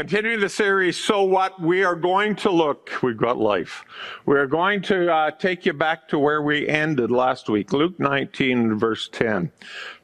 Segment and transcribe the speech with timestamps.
[0.00, 1.60] Continuing the series, So What?
[1.60, 3.84] We are going to look, we've got life.
[4.24, 8.78] We're going to uh, take you back to where we ended last week, Luke 19,
[8.78, 9.52] verse 10,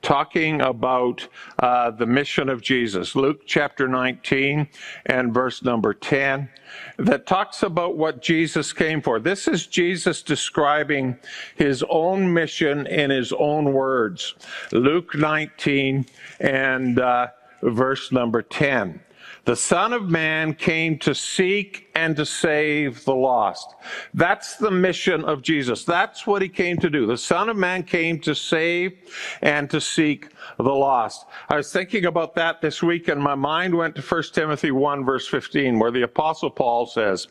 [0.02, 1.26] talking about
[1.60, 3.16] uh, the mission of Jesus.
[3.16, 4.68] Luke chapter 19
[5.06, 6.50] and verse number 10,
[6.98, 9.18] that talks about what Jesus came for.
[9.18, 11.16] This is Jesus describing
[11.54, 14.34] his own mission in his own words.
[14.72, 16.04] Luke 19
[16.38, 17.28] and uh,
[17.62, 19.00] verse number 10.
[19.46, 23.76] The Son of Man came to seek and to save the lost.
[24.12, 25.84] That's the mission of Jesus.
[25.84, 27.06] That's what he came to do.
[27.06, 28.98] The Son of Man came to save
[29.42, 31.26] and to seek the lost.
[31.48, 35.04] I was thinking about that this week and my mind went to 1 Timothy 1
[35.04, 37.28] verse 15 where the apostle Paul says,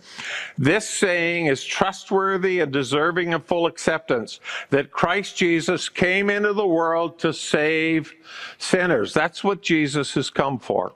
[0.58, 6.66] this saying is trustworthy and deserving of full acceptance that Christ Jesus came into the
[6.66, 8.14] world to save
[8.58, 9.14] sinners.
[9.14, 10.94] That's what Jesus has come for.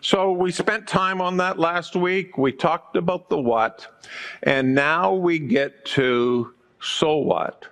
[0.00, 2.38] So we spent time on that last week.
[2.38, 3.86] We talked about the what,
[4.42, 7.66] and now we get to so what.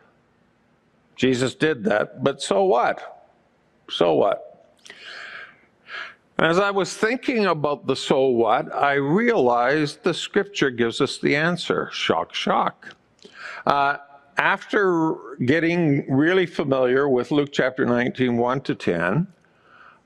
[1.17, 3.27] Jesus did that, but so what?
[3.91, 4.49] So what?
[6.39, 11.35] As I was thinking about the so what, I realized the scripture gives us the
[11.35, 11.91] answer.
[11.93, 12.95] Shock, shock.
[13.67, 13.97] Uh,
[14.37, 19.27] after getting really familiar with Luke chapter 19, 1 to 10,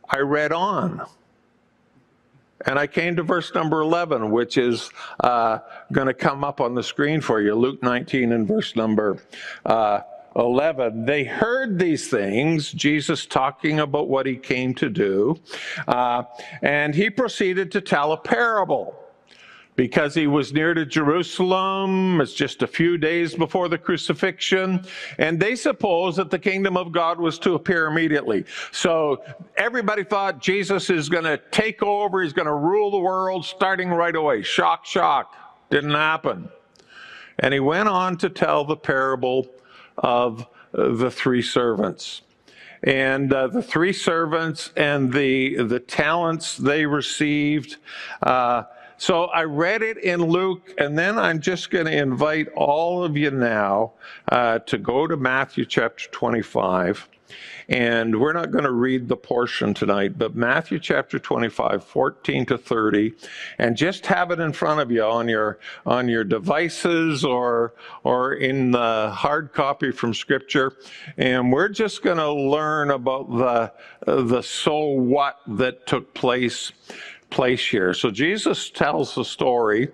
[0.09, 1.05] I read on.
[2.67, 5.59] And I came to verse number 11, which is uh,
[5.91, 7.55] going to come up on the screen for you.
[7.55, 9.19] Luke 19 and verse number
[9.65, 10.01] uh,
[10.37, 11.05] 11.
[11.05, 15.41] They heard these things, Jesus talking about what he came to do,
[15.87, 16.25] uh,
[16.63, 18.95] and he proceeded to tell a parable
[19.75, 22.21] because he was near to Jerusalem.
[22.21, 24.85] It's just a few days before the crucifixion.
[25.19, 28.45] And they supposed that the kingdom of God was to appear immediately.
[28.71, 29.23] So
[29.57, 32.23] everybody thought Jesus is going to take over.
[32.23, 34.43] He's going to rule the world starting right away.
[34.43, 35.35] Shock, shock.
[35.71, 36.51] Didn't happen.
[37.39, 39.47] And he went on to tell the parable
[39.97, 42.23] of uh, the three servants
[42.85, 47.77] and uh, the three servants and the the talents they received
[48.23, 48.65] uh,
[49.03, 53.17] so I read it in Luke, and then I'm just going to invite all of
[53.17, 53.95] you now
[54.31, 57.09] uh, to go to Matthew chapter 25.
[57.69, 62.59] And we're not going to read the portion tonight, but Matthew chapter 25, 14 to
[62.59, 63.15] 30,
[63.59, 67.75] and just have it in front of you on your, on your devices or,
[68.05, 70.75] or in the hard copy from scripture.
[71.17, 73.73] And we're just going to learn about the,
[74.07, 76.71] the so what that took place
[77.33, 77.95] place here.
[77.95, 79.89] So Jesus tells the story,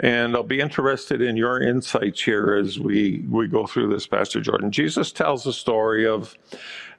[0.00, 4.40] and I'll be interested in your insights here as we, we go through this, Pastor
[4.40, 4.70] Jordan.
[4.70, 6.36] Jesus tells the story of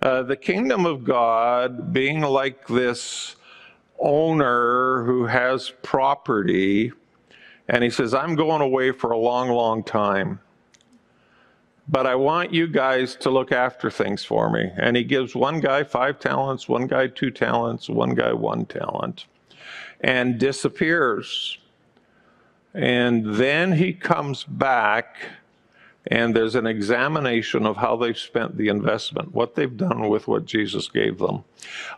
[0.02, 3.35] uh, the kingdom of God being like this
[4.00, 6.91] owner who has property,
[7.68, 10.40] and he says, I'm going away for a long, long time.
[11.88, 14.72] But I want you guys to look after things for me.
[14.78, 19.25] And he gives one guy five talents, one guy two talents, one guy one talent
[20.02, 21.58] and disappears.
[22.74, 25.18] And then he comes back,
[26.08, 30.46] and there's an examination of how they've spent the investment, what they've done with what
[30.46, 31.44] Jesus gave them.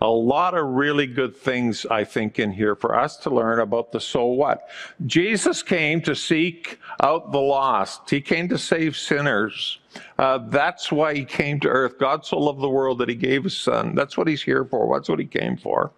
[0.02, 3.92] A lot of really good things, I think, in here for us to learn about
[3.92, 4.70] the so what.
[5.06, 9.80] Jesus came to seek out the lost, he came to save sinners.
[10.18, 12.00] Uh, that's why he came to earth.
[12.00, 13.94] God so loved the world that he gave his son.
[13.94, 14.98] That's what he's here for.
[14.98, 15.92] That's what he came for.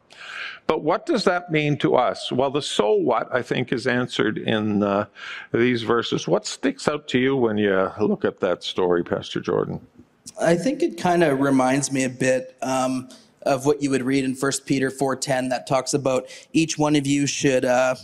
[0.67, 2.31] But what does that mean to us?
[2.31, 5.05] Well, the so what, I think, is answered in uh,
[5.53, 6.27] these verses.
[6.27, 9.79] What sticks out to you when you look at that story, Pastor Jordan?
[10.41, 13.09] I think it kind of reminds me a bit um,
[13.45, 17.05] of what you would read in 1 Peter 4.10 that talks about each one of
[17.05, 17.95] you should uh,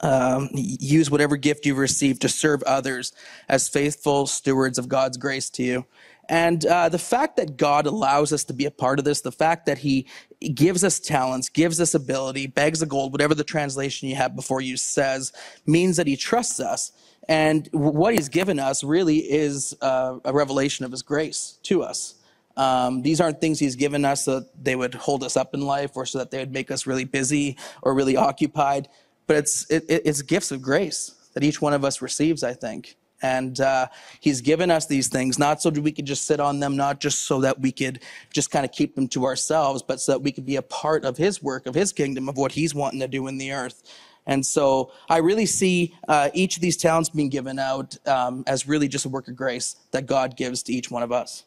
[0.00, 3.12] um, use whatever gift you've received to serve others
[3.48, 5.86] as faithful stewards of God's grace to you.
[6.28, 9.32] And uh, the fact that God allows us to be a part of this, the
[9.32, 10.06] fact that He
[10.54, 14.60] gives us talents, gives us ability, bags of gold, whatever the translation you have before
[14.60, 15.32] you says,
[15.66, 16.92] means that He trusts us.
[17.28, 22.14] And what He's given us really is uh, a revelation of His grace to us.
[22.56, 25.62] Um, these aren't things He's given us so that they would hold us up in
[25.62, 28.88] life or so that they would make us really busy or really occupied,
[29.26, 32.96] but it's, it, it's gifts of grace that each one of us receives, I think.
[33.22, 33.86] And uh,
[34.20, 37.00] he's given us these things, not so that we could just sit on them, not
[37.00, 38.02] just so that we could
[38.32, 41.04] just kind of keep them to ourselves, but so that we could be a part
[41.04, 43.84] of his work, of his kingdom, of what he's wanting to do in the earth.
[44.26, 48.66] And so I really see uh, each of these talents being given out um, as
[48.66, 51.44] really just a work of grace that God gives to each one of us.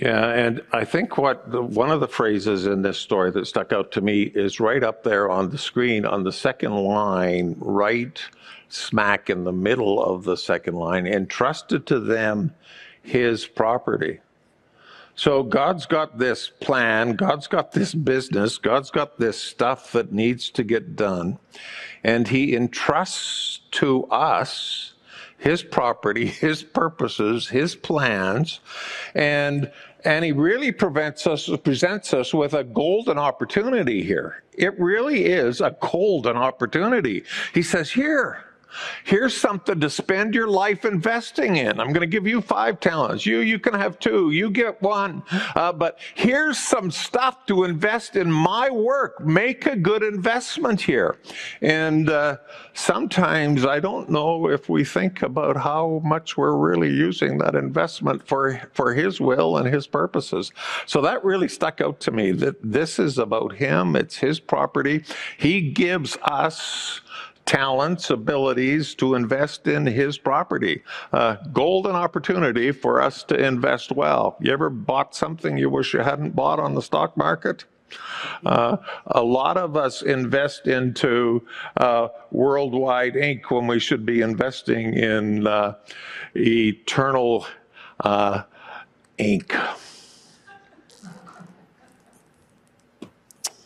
[0.00, 3.72] Yeah, and I think what the, one of the phrases in this story that stuck
[3.72, 8.20] out to me is right up there on the screen on the second line, right
[8.68, 12.52] smack in the middle of the second line, entrusted to them
[13.02, 14.18] his property.
[15.14, 20.50] So God's got this plan, God's got this business, God's got this stuff that needs
[20.50, 21.38] to get done,
[22.02, 24.93] and he entrusts to us
[25.44, 28.60] his property, his purposes, his plans,
[29.14, 29.70] and
[30.04, 34.42] and he really prevents us, presents us with a golden opportunity here.
[34.52, 37.24] It really is a golden opportunity.
[37.54, 38.43] He says, Here,
[39.04, 41.80] Here's something to spend your life investing in.
[41.80, 43.26] I'm going to give you five talents.
[43.26, 44.30] You, you can have two.
[44.30, 45.22] You get one.
[45.54, 49.20] Uh, but here's some stuff to invest in my work.
[49.24, 51.18] Make a good investment here.
[51.60, 52.38] And uh,
[52.72, 58.26] sometimes I don't know if we think about how much we're really using that investment
[58.26, 60.52] for, for His will and His purposes.
[60.86, 63.96] So that really stuck out to me that this is about Him.
[63.96, 65.04] It's His property.
[65.38, 67.00] He gives us
[67.46, 70.82] talents, abilities to invest in his property.
[71.12, 74.36] Uh, golden opportunity for us to invest well.
[74.40, 77.64] You ever bought something you wish you hadn't bought on the stock market?
[78.44, 78.76] Uh,
[79.06, 81.46] a lot of us invest into
[81.76, 83.50] uh, Worldwide Inc.
[83.50, 85.74] when we should be investing in uh,
[86.34, 87.46] Eternal
[88.00, 88.42] uh,
[89.18, 89.54] Inc.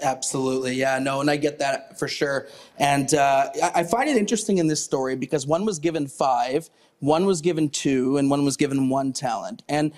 [0.01, 0.75] Absolutely.
[0.75, 2.49] Yeah, no, and I get that for sure.
[2.79, 7.27] And uh, I find it interesting in this story because one was given five, one
[7.27, 9.63] was given two, and one was given one talent.
[9.69, 9.93] And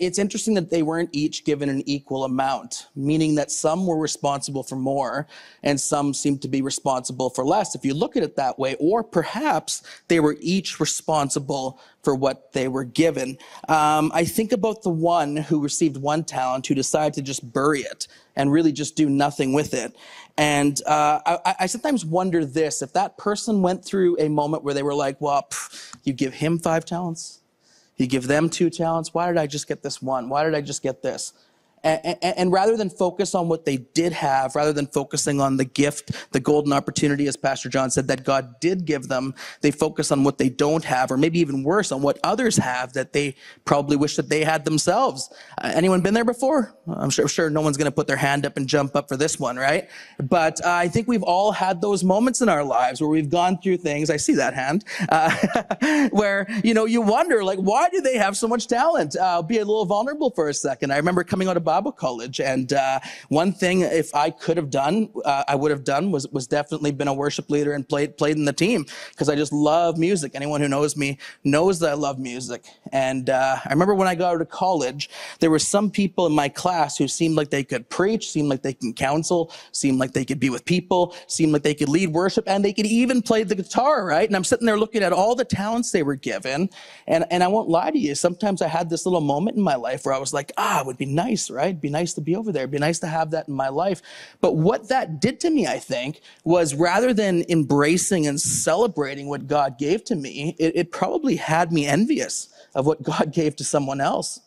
[0.00, 4.62] it's interesting that they weren't each given an equal amount, meaning that some were responsible
[4.62, 5.26] for more
[5.62, 8.76] and some seemed to be responsible for less, if you look at it that way.
[8.80, 13.38] Or perhaps they were each responsible for what they were given.
[13.68, 17.82] Um, I think about the one who received one talent who decided to just bury
[17.82, 19.94] it and really just do nothing with it.
[20.36, 24.72] And uh, I, I, sometimes wonder this if that person went through a moment where
[24.72, 27.40] they were like, well, pff, you give him five talents,
[27.96, 29.12] you give them two talents.
[29.12, 30.28] Why did I just get this one?
[30.30, 31.34] Why did I just get this?
[31.84, 35.64] And, and, rather than focus on what they did have, rather than focusing on the
[35.64, 40.12] gift, the golden opportunity, as Pastor John said, that God did give them, they focus
[40.12, 43.34] on what they don't have, or maybe even worse, on what others have that they
[43.64, 45.28] probably wish that they had themselves.
[45.58, 46.72] Uh, anyone been there before?
[46.86, 49.16] I'm sure, sure no one's going to put their hand up and jump up for
[49.16, 49.88] this one, right?
[50.22, 53.58] But uh, I think we've all had those moments in our lives where we've gone
[53.60, 54.08] through things.
[54.08, 58.36] I see that hand, uh, where you know you wonder, like, why do they have
[58.36, 59.16] so much talent?
[59.16, 60.92] Uh, I'll be a little vulnerable for a second.
[60.92, 61.64] I remember coming out of
[61.96, 62.40] College.
[62.40, 66.28] And uh, one thing, if I could have done, uh, I would have done was
[66.28, 69.52] was definitely been a worship leader and played played in the team because I just
[69.52, 70.32] love music.
[70.34, 72.64] Anyone who knows me knows that I love music.
[72.92, 75.08] And uh, I remember when I got out of college,
[75.40, 78.62] there were some people in my class who seemed like they could preach, seemed like
[78.62, 82.08] they can counsel, seemed like they could be with people, seemed like they could lead
[82.08, 84.28] worship, and they could even play the guitar, right?
[84.28, 86.68] And I'm sitting there looking at all the talents they were given,
[87.06, 89.74] and and I won't lie to you, sometimes I had this little moment in my
[89.74, 91.61] life where I was like, ah, it would be nice, right?
[91.66, 92.62] It'd be nice to be over there.
[92.62, 94.02] It'd be nice to have that in my life.
[94.40, 99.46] But what that did to me, I think, was rather than embracing and celebrating what
[99.46, 103.64] God gave to me, it, it probably had me envious of what God gave to
[103.64, 104.40] someone else.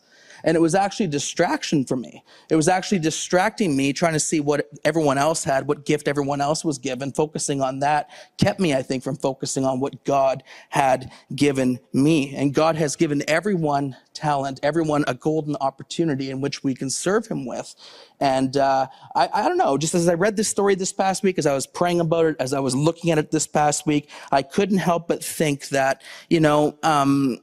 [0.45, 2.23] And it was actually distraction for me.
[2.49, 6.39] It was actually distracting me, trying to see what everyone else had, what gift everyone
[6.39, 7.11] else was given.
[7.11, 12.33] Focusing on that kept me, I think, from focusing on what God had given me.
[12.35, 17.27] And God has given everyone talent, everyone a golden opportunity in which we can serve
[17.27, 17.73] Him with.
[18.19, 21.37] And uh, I, I don't know, just as I read this story this past week,
[21.39, 24.09] as I was praying about it, as I was looking at it this past week,
[24.31, 27.39] I couldn't help but think that, you know, um,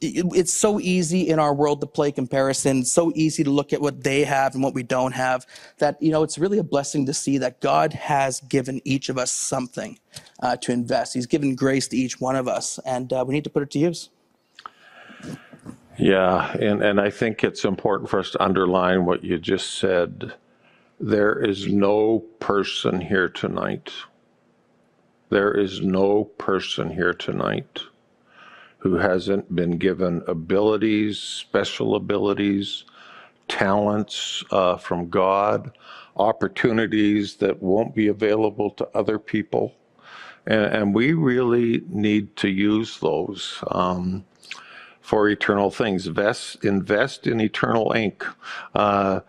[0.00, 4.02] it's so easy in our world to play comparison so easy to look at what
[4.02, 5.46] they have and what we don't have
[5.78, 9.16] that you know it's really a blessing to see that god has given each of
[9.16, 9.98] us something
[10.40, 11.14] uh, to invest.
[11.14, 13.70] He's given grace to each one of us and uh, we need to put it
[13.70, 14.10] to use.
[15.96, 20.34] Yeah and, and i think it's important for us to underline what you just said.
[21.00, 23.92] There is no person here tonight.
[25.30, 27.82] There is no person here tonight
[28.84, 32.84] who hasn't been given abilities, special abilities,
[33.48, 35.72] talents uh, from God,
[36.18, 39.74] opportunities that won't be available to other people.
[40.46, 44.26] And, and we really need to use those um,
[45.00, 46.06] for eternal things.
[46.06, 48.22] Invest, invest in Eternal Inc.
[48.74, 49.20] Uh,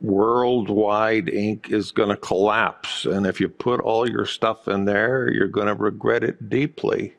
[0.00, 1.70] Worldwide Inc.
[1.70, 3.04] is going to collapse.
[3.04, 7.14] And if you put all your stuff in there, you're going to regret it deeply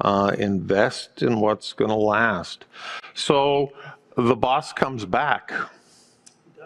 [0.00, 2.64] uh, invest in what's going to last.
[3.14, 3.72] So
[4.16, 5.52] the boss comes back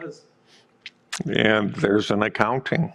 [0.00, 0.24] does.
[1.26, 2.92] and there's an accounting.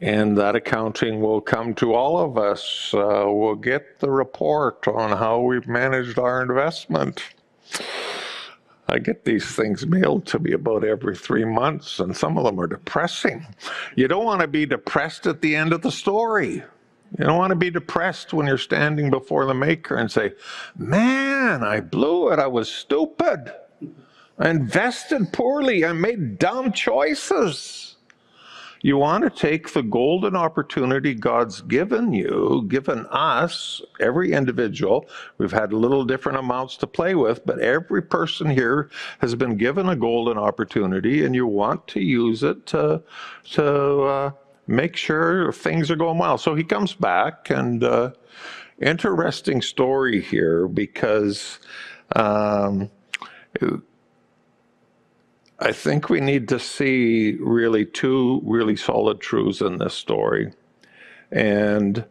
[0.00, 2.92] And that accounting will come to all of us.
[2.92, 7.22] Uh, we'll get the report on how we've managed our investment.
[8.88, 12.60] I get these things mailed to me about every three months, and some of them
[12.60, 13.46] are depressing.
[13.96, 16.62] You don't want to be depressed at the end of the story.
[17.18, 20.32] You don't want to be depressed when you're standing before the Maker and say,
[20.76, 22.38] Man, I blew it.
[22.38, 23.52] I was stupid.
[24.38, 25.84] I invested poorly.
[25.84, 27.96] I made dumb choices.
[28.82, 35.08] You want to take the golden opportunity God's given you, given us, every individual.
[35.38, 39.88] We've had little different amounts to play with, but every person here has been given
[39.88, 43.02] a golden opportunity, and you want to use it to,
[43.52, 44.30] to uh,
[44.66, 46.38] make sure things are going well.
[46.38, 48.12] So he comes back, and uh,
[48.80, 51.58] interesting story here because.
[52.14, 52.90] Um,
[55.58, 60.52] I think we need to see really two really solid truths in this story.
[61.32, 62.04] And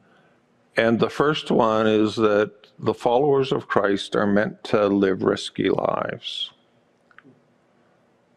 [0.75, 5.69] and the first one is that the followers of Christ are meant to live risky
[5.69, 6.51] lives.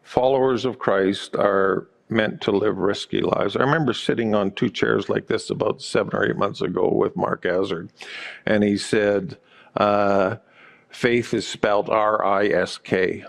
[0.03, 3.55] Followers of Christ are meant to live risky lives.
[3.55, 7.15] I remember sitting on two chairs like this about seven or eight months ago with
[7.15, 7.89] Mark Hazard,
[8.45, 9.37] and he said,
[9.77, 10.37] uh,
[10.89, 13.23] faith is spelled R I S K.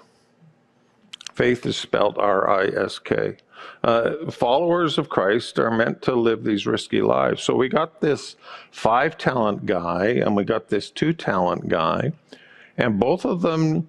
[1.35, 3.37] Faith is spelled R I S K.
[3.85, 7.43] Uh, followers of Christ are meant to live these risky lives.
[7.43, 8.37] So we got this
[8.71, 12.13] five talent guy and we got this two talent guy,
[12.79, 13.89] and both of them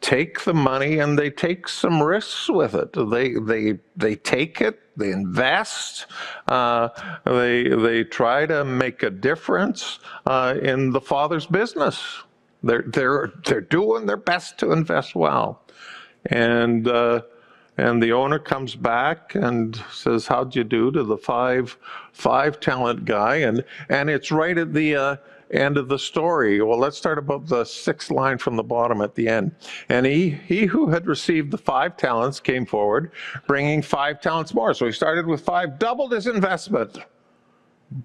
[0.00, 2.92] take the money and they take some risks with it.
[2.92, 6.06] They they they take it, they invest,
[6.48, 6.88] uh,
[7.24, 12.02] they they try to make a difference uh, in the Father's business.
[12.62, 15.62] They're they're they're doing their best to invest well.
[16.26, 17.22] And, uh,
[17.76, 21.78] and the owner comes back and says, how'd you do to the five,
[22.12, 23.36] five talent guy?
[23.36, 25.16] And, and it's right at the, uh,
[25.50, 26.60] end of the story.
[26.60, 29.54] Well, let's start about the sixth line from the bottom at the end.
[29.88, 33.12] And he, he who had received the five talents came forward,
[33.46, 34.74] bringing five talents more.
[34.74, 36.98] So he started with five, doubled his investment,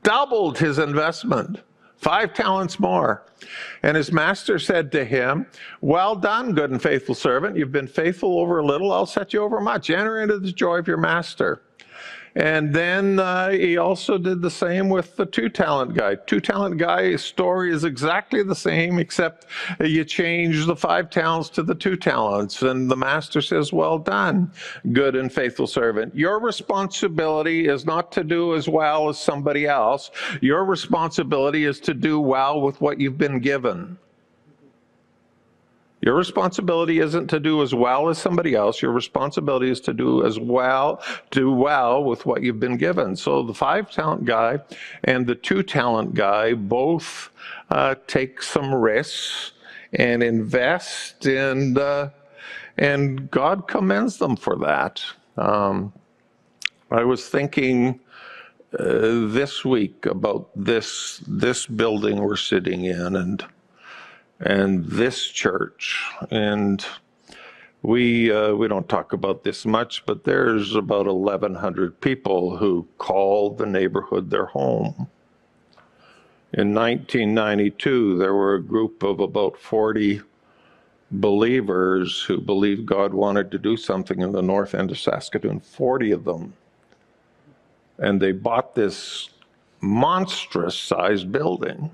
[0.04, 1.60] doubled his investment
[2.04, 3.24] five talents more.
[3.82, 5.48] And his master said to him,
[5.82, 7.58] Well done, good and faithful servant.
[7.58, 9.90] You've been faithful over a little, I'll set you over much.
[9.90, 11.64] Enter into the joy of your master.
[12.36, 16.16] And then uh, he also did the same with the two talent guy.
[16.16, 19.46] Two talent guy's story is exactly the same, except
[19.80, 22.62] you change the five talents to the two talents.
[22.64, 24.52] And the master says, Well done,
[24.92, 26.16] good and faithful servant.
[26.16, 30.10] Your responsibility is not to do as well as somebody else.
[30.42, 33.98] Your responsibility is to do well with what you've been given.
[36.04, 38.82] Your responsibility isn't to do as well as somebody else.
[38.82, 43.16] Your responsibility is to do as well, do well with what you've been given.
[43.16, 44.60] So the five talent guy
[45.06, 47.30] and the two talent guy both
[47.70, 49.54] uh, take some risks
[49.94, 52.10] and invest, and uh,
[52.78, 55.02] and God commends them for that.
[55.38, 55.94] Um,
[56.92, 58.02] I was thinking
[58.78, 63.46] uh, this week about this this building we're sitting in, and
[64.44, 66.06] and this church.
[66.30, 66.86] And
[67.82, 73.52] we uh, we don't talk about this much, but there's about 1,100 people who call
[73.52, 75.08] the neighborhood their home.
[76.54, 80.22] In 1992, there were a group of about 40
[81.10, 85.60] believers who believed God wanted to do something in the north end of Saskatoon.
[85.60, 86.54] 40 of them,
[87.98, 89.30] and they bought this
[89.82, 91.92] monstrous sized building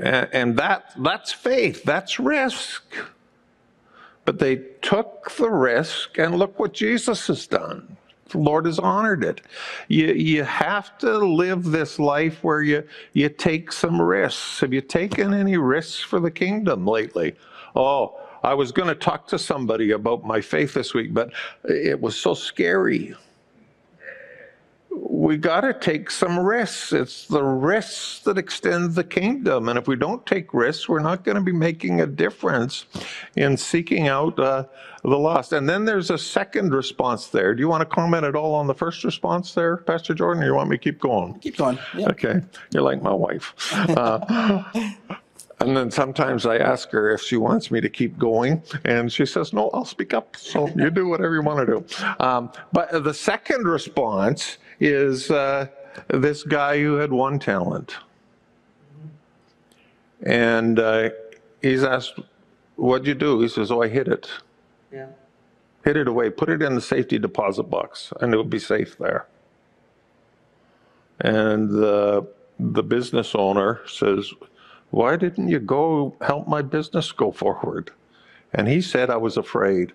[0.00, 2.82] and, and that, that's faith, that's risk.
[4.24, 7.96] But they took the risk, and look what Jesus has done.
[8.28, 9.40] The Lord has honored it.
[9.88, 14.60] You, you have to live this life where you, you take some risks.
[14.60, 17.36] Have you taken any risks for the kingdom lately?
[17.74, 21.32] Oh, I was going to talk to somebody about my faith this week, but
[21.64, 23.14] it was so scary
[25.28, 26.90] we got to take some risks.
[26.90, 29.68] It's the risks that extend the kingdom.
[29.68, 32.86] And if we don't take risks, we're not going to be making a difference
[33.36, 34.64] in seeking out uh,
[35.02, 35.52] the lost.
[35.52, 37.54] And then there's a second response there.
[37.54, 40.46] Do you want to comment at all on the first response there, Pastor Jordan, or
[40.46, 41.38] you want me to keep going?
[41.40, 41.78] Keep going.
[41.94, 42.08] Yeah.
[42.08, 42.40] Okay.
[42.72, 43.52] You're like my wife.
[43.70, 44.64] Uh,
[45.60, 49.26] and then sometimes I ask her if she wants me to keep going, and she
[49.26, 50.36] says, No, I'll speak up.
[50.36, 52.04] So you do whatever you want to do.
[52.18, 55.66] Um, but the second response is uh,
[56.08, 57.96] this guy who had one talent.
[60.22, 61.10] And uh,
[61.62, 62.18] he's asked,
[62.76, 63.40] What'd you do?
[63.40, 64.28] He says, Oh, I hid it.
[64.92, 65.08] Yeah.
[65.84, 66.30] Hid it away.
[66.30, 69.26] Put it in the safety deposit box, and it would be safe there.
[71.20, 72.26] And the,
[72.58, 74.32] the business owner says,
[74.90, 77.90] Why didn't you go help my business go forward?
[78.52, 79.92] And he said, I was afraid.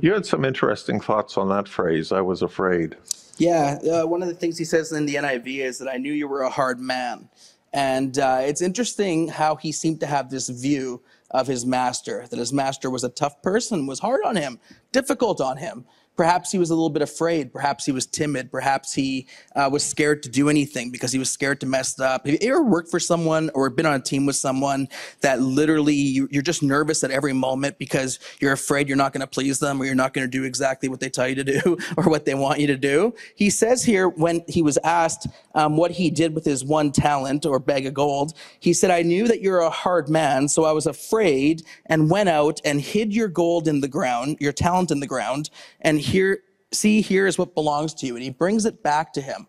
[0.00, 2.96] You had some interesting thoughts on that phrase, I was afraid.
[3.40, 6.12] Yeah, uh, one of the things he says in the NIV is that I knew
[6.12, 7.30] you were a hard man.
[7.72, 12.38] And uh, it's interesting how he seemed to have this view of his master, that
[12.38, 14.60] his master was a tough person, was hard on him,
[14.92, 15.86] difficult on him.
[16.16, 17.52] Perhaps he was a little bit afraid.
[17.52, 18.50] Perhaps he was timid.
[18.50, 19.26] Perhaps he
[19.56, 22.26] uh, was scared to do anything because he was scared to mess up.
[22.26, 24.88] Have you ever worked for someone or been on a team with someone
[25.22, 29.22] that literally you, are just nervous at every moment because you're afraid you're not going
[29.22, 31.44] to please them or you're not going to do exactly what they tell you to
[31.44, 33.14] do or what they want you to do?
[33.34, 37.46] He says here when he was asked um, what he did with his one talent
[37.46, 40.72] or bag of gold, he said, I knew that you're a hard man, so I
[40.72, 45.00] was afraid and went out and hid your gold in the ground, your talent in
[45.00, 45.50] the ground,
[45.80, 46.40] and here,
[46.72, 48.14] see, here is what belongs to you.
[48.14, 49.46] And he brings it back to him.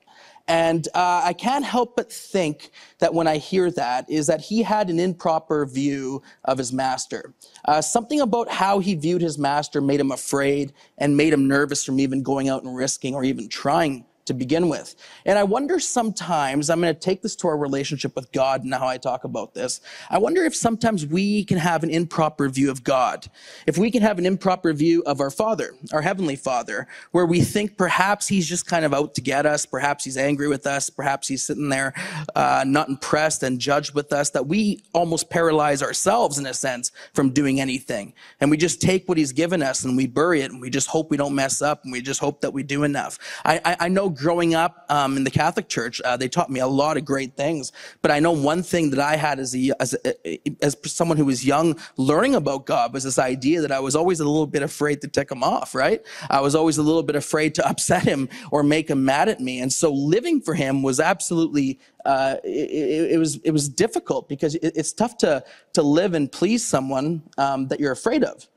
[0.48, 4.64] And uh, I can't help but think that when I hear that is that he
[4.64, 7.34] had an improper view of his master.
[7.66, 11.86] Uh, something about how he viewed his master made him afraid and made him nervous
[11.86, 14.96] from even going out and risking or even trying to begin with.
[15.26, 18.74] And I wonder sometimes, I'm going to take this to our relationship with God and
[18.74, 19.82] how I talk about this.
[20.10, 23.28] I wonder if sometimes we can have an improper view of God.
[23.68, 27.42] If we can have an improper view of our Father, our Heavenly Father, where we
[27.42, 30.90] think perhaps He's just kind of out to get us, perhaps He's angry with us,
[30.90, 31.94] perhaps He's sitting there
[32.36, 36.92] uh, not impressed and judged with us, that we almost paralyze ourselves in a sense
[37.14, 38.14] from doing anything.
[38.40, 40.88] And we just take what He's given us and we bury it and we just
[40.88, 43.20] hope we don't mess up and we just hope that we do enough.
[43.46, 46.60] I, I, I know growing up um, in the Catholic Church, uh, they taught me
[46.60, 47.72] a lot of great things.
[48.04, 51.26] But I know one thing that I had as a, as a, as someone who
[51.26, 54.62] was young, learning about God was this idea that I was always a little bit
[54.62, 55.74] afraid to tick him off.
[55.74, 56.06] Right?
[56.30, 59.40] I was always a little bit afraid to upset him or make him mad at
[59.40, 59.60] me.
[59.60, 64.56] And so living for him was absolutely uh, it, it, was it was difficult because
[64.56, 65.44] it, it's tough to
[65.74, 68.48] to live and please someone um, that you're afraid of.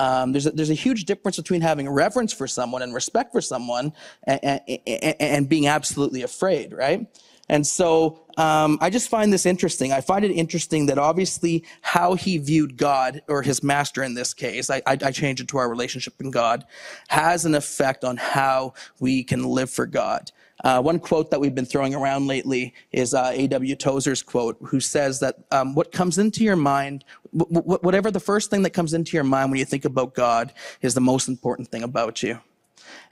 [0.00, 3.42] Um, there's, a, there's a huge difference between having reverence for someone and respect for
[3.42, 3.92] someone
[4.24, 7.06] and, and, and being absolutely afraid, right?
[7.50, 9.92] And so um, I just find this interesting.
[9.92, 14.32] I find it interesting that obviously how he viewed God or his master in this
[14.32, 16.64] case, I, I, I change it to our relationship in God,
[17.08, 20.30] has an effect on how we can live for God.
[20.64, 23.76] Uh, one quote that we've been throwing around lately is uh, A.W.
[23.76, 27.04] Tozer's quote, who says that um, what comes into your mind,
[27.36, 30.14] w- w- whatever the first thing that comes into your mind when you think about
[30.14, 32.40] God, is the most important thing about you.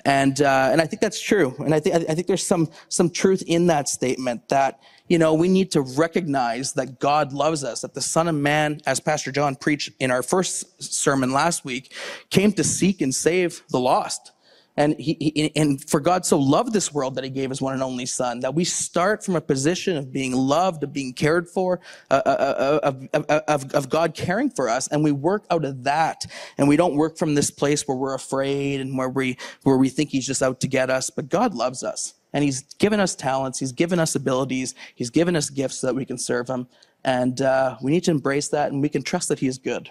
[0.05, 1.55] And uh, and I think that's true.
[1.59, 5.35] And I think I think there's some some truth in that statement that you know
[5.35, 7.81] we need to recognize that God loves us.
[7.81, 11.95] That the Son of Man, as Pastor John preached in our first sermon last week,
[12.31, 14.33] came to seek and save the lost.
[14.79, 17.75] And, he, he, and for God so loved this world that he gave his one
[17.75, 21.49] and only son, that we start from a position of being loved, of being cared
[21.49, 21.81] for,
[22.13, 24.87] uh, uh, uh, of, of, of, of God caring for us.
[24.87, 26.27] And we work out of that.
[26.59, 29.89] And we don't work from this place where we're afraid and where we, where we
[29.89, 31.11] think he's just out to get us.
[31.11, 32.15] But God loves us.
[32.33, 33.59] And he's given us talents.
[33.59, 34.77] He's given us abilities.
[34.95, 36.69] He's given us gifts so that we can serve him.
[37.03, 39.91] And uh, we need to embrace that and we can trust that he is good.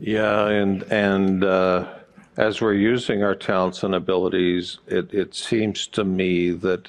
[0.00, 1.98] Yeah, and, and, uh
[2.36, 6.88] as we're using our talents and abilities, it, it seems to me that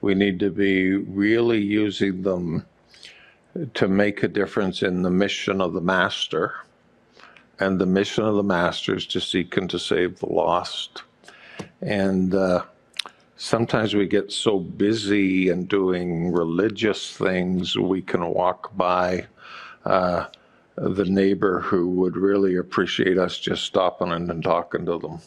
[0.00, 2.66] we need to be really using them
[3.74, 6.54] to make a difference in the mission of the master.
[7.60, 11.04] And the mission of the master is to seek and to save the lost.
[11.80, 12.64] And uh,
[13.36, 19.26] sometimes we get so busy and doing religious things, we can walk by.
[19.84, 20.26] Uh,
[20.76, 25.20] the neighbor who would really appreciate us just stopping in and talking to them.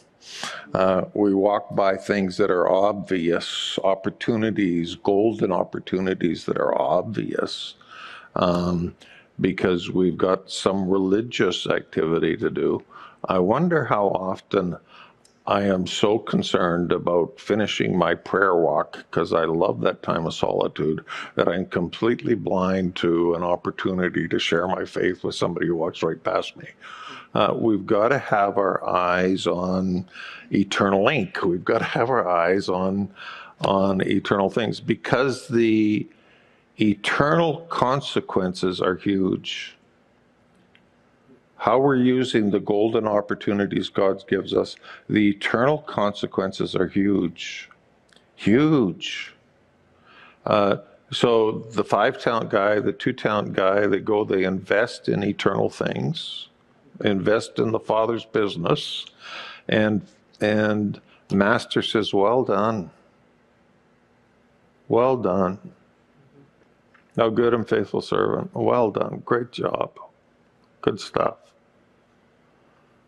[0.73, 7.75] Uh, we walk by things that are obvious, opportunities, golden opportunities that are obvious,
[8.35, 8.93] um,
[9.39, 12.83] because we've got some religious activity to do.
[13.25, 14.75] I wonder how often
[15.47, 20.33] I am so concerned about finishing my prayer walk because I love that time of
[20.33, 21.05] solitude
[21.35, 26.03] that I'm completely blind to an opportunity to share my faith with somebody who walks
[26.03, 26.67] right past me.
[27.33, 30.09] Uh, we've got to have our eyes on
[30.51, 31.41] Eternal Inc.
[31.43, 33.09] We've got to have our eyes on
[33.61, 36.07] on eternal things because the
[36.79, 39.76] eternal consequences are huge
[41.57, 44.75] how we're using the golden opportunities God gives us,
[45.09, 47.69] the eternal consequences are huge.
[48.35, 49.33] Huge.
[50.45, 50.77] Uh,
[51.11, 55.69] So the five talent guy, the two talent guy, they go, they invest in eternal
[55.69, 56.49] things,
[57.03, 59.05] invest in the Father's business,
[59.69, 60.01] and
[60.41, 60.99] and
[61.31, 62.89] master says, "Well done,
[64.89, 65.59] well done,
[67.15, 69.91] now good and faithful servant, well done, great job,
[70.87, 71.37] good stuff."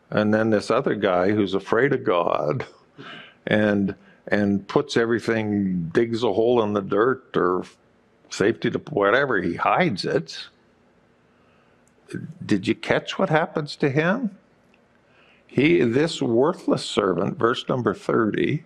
[0.10, 2.66] And then this other guy who's afraid of God,
[3.46, 3.96] and
[4.28, 7.64] and puts everything, digs a hole in the dirt or
[8.30, 10.50] safety to whatever, he hides it.
[12.46, 14.38] Did you catch what happens to him?
[15.48, 18.64] He, this worthless servant, verse number 30,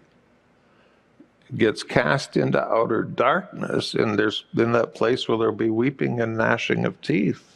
[1.56, 6.38] gets cast into outer darkness, and there's in that place where there'll be weeping and
[6.38, 7.53] gnashing of teeth.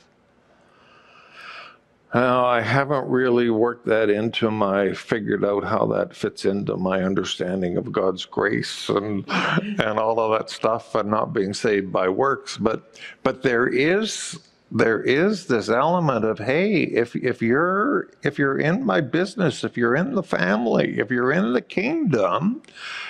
[2.17, 7.03] Now, I haven't really worked that into my, figured out how that fits into my
[7.03, 12.09] understanding of God's grace and and all of that stuff, and not being saved by
[12.09, 12.57] works.
[12.57, 14.39] But but there is
[14.71, 19.77] there is this element of hey, if if you're if you're in my business, if
[19.77, 22.63] you're in the family, if you're in the kingdom,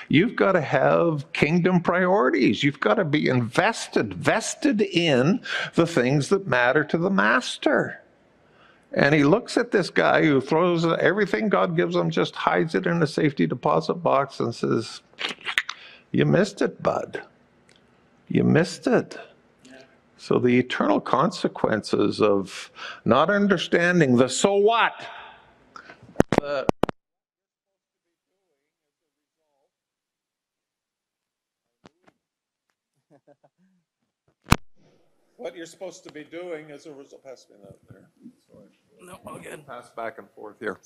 [0.09, 2.61] you've got to have kingdom priorities.
[2.61, 5.39] You've got to be invested, vested in
[5.75, 8.01] the things that matter to the master.
[8.93, 12.87] And he looks at this guy who throws everything God gives him, just hides it
[12.87, 15.01] in a safety deposit box and says,
[16.11, 17.21] You missed it, bud.
[18.29, 19.17] You missed it.
[20.17, 22.71] So the eternal consequences of
[23.05, 24.93] not understanding the so what.
[35.47, 37.23] What you're supposed to be doing as a result.
[37.23, 38.09] Pass me that there.
[38.99, 39.65] No, all good.
[39.65, 40.81] Pass back and forth here.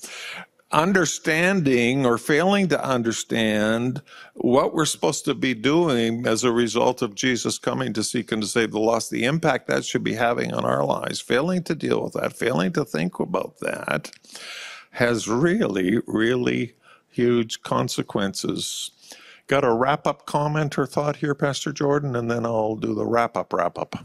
[0.70, 4.02] Understanding or failing to understand
[4.34, 8.40] what we're supposed to be doing as a result of Jesus coming to seek and
[8.40, 11.74] to save the lost, the impact that should be having on our lives, failing to
[11.74, 14.12] deal with that, failing to think about that,
[14.92, 16.76] has really, really
[17.08, 18.92] huge consequences.
[19.48, 23.04] Got a wrap up comment or thought here, Pastor Jordan, and then I'll do the
[23.04, 23.96] wrap up, wrap up.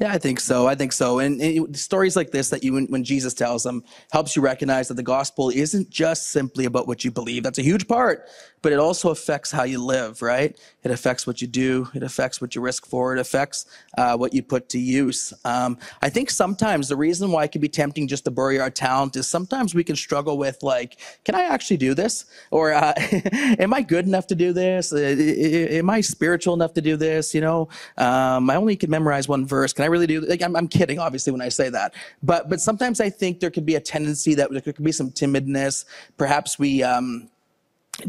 [0.00, 0.66] Yeah, I think so.
[0.66, 1.20] I think so.
[1.20, 4.94] And, and stories like this that you, when, Jesus tells them, helps you recognize that
[4.94, 7.42] the gospel isn't just simply about what you believe.
[7.44, 8.28] That's a huge part,
[8.62, 10.58] but it also affects how you live, right?
[10.82, 11.88] It affects what you do.
[11.94, 13.14] It affects what you risk for.
[13.14, 13.66] It affects
[13.98, 15.32] uh, what you put to use.
[15.44, 18.70] Um, I think sometimes the reason why it can be tempting just to bury our
[18.70, 22.24] talent is sometimes we can struggle with like, can I actually do this?
[22.50, 22.94] Or uh,
[23.58, 24.92] am I good enough to do this?
[24.92, 27.34] Uh, am I spiritual enough to do this?
[27.34, 29.72] You know, um, I only can memorize one verse.
[29.82, 30.20] I really do?
[30.20, 31.94] Like, I'm, I'm kidding, obviously, when I say that.
[32.22, 35.10] But but sometimes I think there could be a tendency that there could be some
[35.10, 35.84] timidness.
[36.16, 36.82] Perhaps we.
[36.82, 37.28] Um,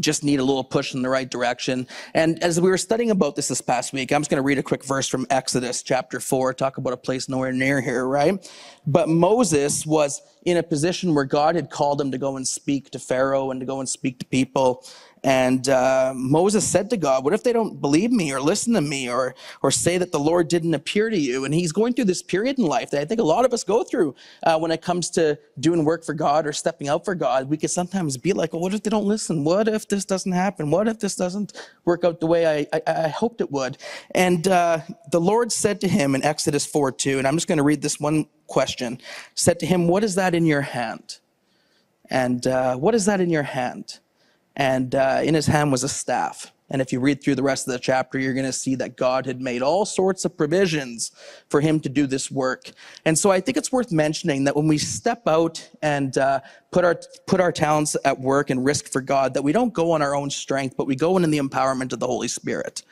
[0.00, 1.86] just need a little push in the right direction.
[2.14, 4.58] And as we were studying about this this past week, I'm just going to read
[4.58, 8.50] a quick verse from Exodus chapter 4, talk about a place nowhere near here, right?
[8.86, 12.90] But Moses was in a position where God had called him to go and speak
[12.90, 14.84] to Pharaoh and to go and speak to people.
[15.24, 18.82] And uh, Moses said to God, What if they don't believe me or listen to
[18.82, 21.46] me or, or say that the Lord didn't appear to you?
[21.46, 23.64] And he's going through this period in life that I think a lot of us
[23.64, 27.14] go through uh, when it comes to doing work for God or stepping out for
[27.14, 27.48] God.
[27.48, 29.44] We could sometimes be like, Well, what if they don't listen?
[29.44, 30.70] What if this doesn't happen?
[30.70, 31.54] What if this doesn't
[31.86, 33.78] work out the way I, I, I hoped it would?
[34.10, 37.56] And uh, the Lord said to him in Exodus 4 2, and I'm just going
[37.58, 39.00] to read this one question,
[39.34, 41.18] said to him, What is that in your hand?
[42.10, 44.00] And uh, what is that in your hand?
[44.56, 46.52] And uh, in his hand was a staff.
[46.70, 48.96] And if you read through the rest of the chapter, you're going to see that
[48.96, 51.12] God had made all sorts of provisions
[51.48, 52.70] for him to do this work.
[53.04, 56.40] And so I think it's worth mentioning that when we step out and uh,
[56.70, 59.92] put our put our talents at work and risk for God, that we don't go
[59.92, 62.82] on our own strength, but we go in, in the empowerment of the Holy Spirit.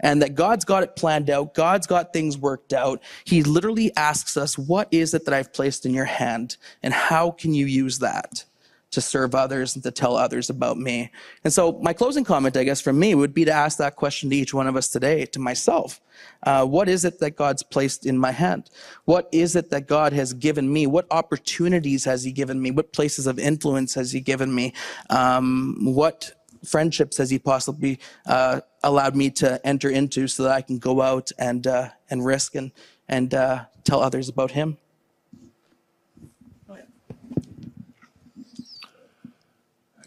[0.00, 1.54] And that God's got it planned out.
[1.54, 3.02] God's got things worked out.
[3.24, 7.30] He literally asks us, "What is it that I've placed in your hand, and how
[7.30, 8.44] can you use that?"
[8.90, 11.10] To serve others and to tell others about me.
[11.44, 14.30] And so, my closing comment, I guess, from me would be to ask that question
[14.30, 16.00] to each one of us today, to myself.
[16.42, 18.70] Uh, what is it that God's placed in my hand?
[19.04, 20.86] What is it that God has given me?
[20.86, 22.70] What opportunities has He given me?
[22.70, 24.74] What places of influence has He given me?
[25.08, 26.32] Um, what
[26.64, 31.00] friendships has He possibly uh, allowed me to enter into so that I can go
[31.00, 32.72] out and uh, and risk and
[33.08, 34.78] and uh, tell others about Him?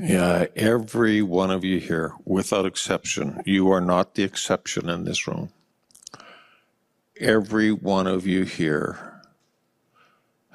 [0.05, 5.29] Yeah, every one of you here, without exception, you are not the exception in this
[5.29, 5.53] room.
[7.21, 9.21] Every one of you here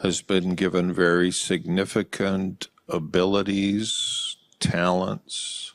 [0.02, 5.72] has been given very significant abilities, talents,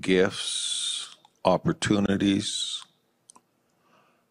[0.00, 2.84] gifts, opportunities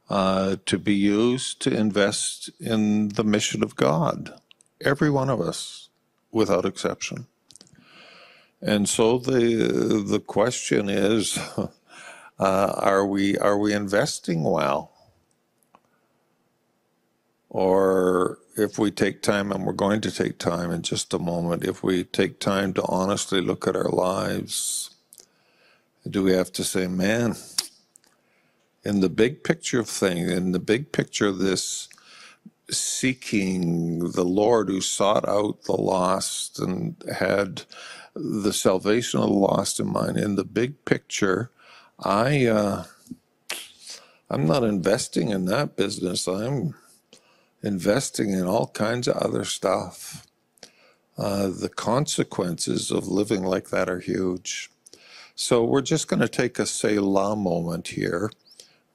[0.10, 4.40] uh, to be used to invest in the mission of God.
[4.80, 5.90] Every one of us,
[6.32, 7.28] without exception.
[8.62, 11.68] And so the the question is, uh,
[12.40, 14.92] are we are we investing well?
[17.50, 21.66] Or if we take time, and we're going to take time in just a moment,
[21.66, 24.92] if we take time to honestly look at our lives,
[26.10, 27.36] do we have to say, man,
[28.86, 31.90] in the big picture of things, in the big picture of this
[32.72, 37.64] seeking the Lord who sought out the lost and had
[38.16, 41.52] the salvation of the lost in mind, in the big picture,
[42.00, 42.86] I uh,
[44.30, 46.28] I'm not investing in that business.
[46.28, 46.76] I'm
[47.62, 50.26] investing in all kinds of other stuff.
[51.18, 54.70] Uh, the consequences of living like that are huge.
[55.36, 58.32] So we're just going to take a Selah moment here.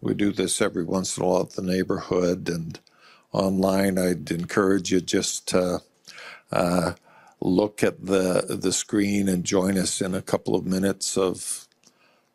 [0.01, 2.81] We do this every once in a while at the neighborhood and
[3.33, 3.99] online.
[3.99, 5.83] I'd encourage you just to
[6.51, 6.93] uh,
[7.41, 11.69] look at the the screen and join us in a couple of minutes of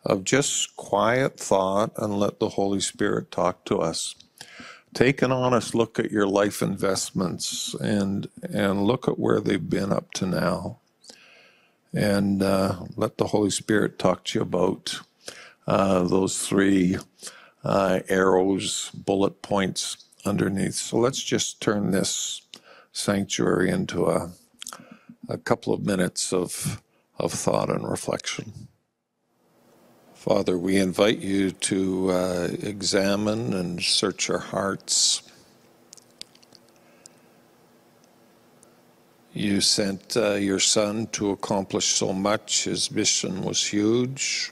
[0.05, 4.15] of just quiet thought and let the Holy Spirit talk to us.
[4.93, 9.91] Take an honest look at your life investments and and look at where they've been
[9.91, 10.79] up to now
[11.93, 15.01] and uh, let the Holy Spirit talk to you about
[15.67, 16.97] uh, those three
[17.63, 20.75] uh, arrows, bullet points underneath.
[20.75, 22.41] So let's just turn this
[22.91, 24.31] sanctuary into a,
[25.29, 26.81] a couple of minutes of,
[27.17, 28.67] of thought and reflection.
[30.13, 35.21] Father, we invite you to uh, examine and search our hearts.
[39.33, 42.63] You sent uh, your son to accomplish so much.
[42.63, 44.51] His mission was huge.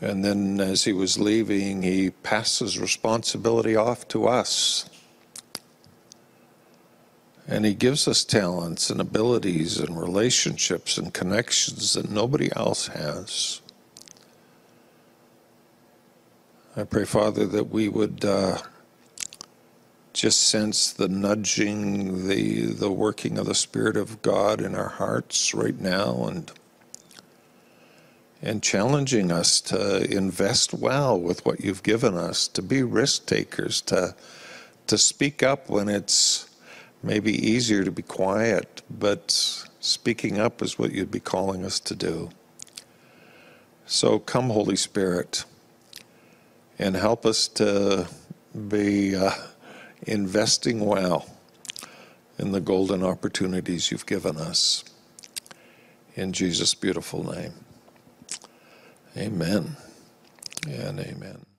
[0.00, 4.88] And then, as he was leaving, he passes responsibility off to us.
[7.46, 13.60] And he gives us talents and abilities and relationships and connections that nobody else has.
[16.76, 18.24] I pray, Father, that we would.
[18.24, 18.58] Uh,
[20.14, 25.52] just sense the nudging, the the working of the Spirit of God in our hearts
[25.52, 26.50] right now, and
[28.40, 33.80] and challenging us to invest well with what you've given us, to be risk takers,
[33.82, 34.14] to
[34.86, 36.48] to speak up when it's
[37.04, 39.30] maybe easier to be quiet, but
[39.80, 42.30] speaking up is what you'd be calling us to do.
[43.86, 45.44] So come, Holy Spirit,
[46.78, 48.08] and help us to
[48.68, 49.14] be.
[49.14, 49.32] Uh,
[50.06, 51.26] investing well
[52.38, 54.84] in the golden opportunities you've given us.
[56.14, 57.52] In Jesus' beautiful name.
[59.16, 59.76] Amen
[60.68, 61.53] and amen.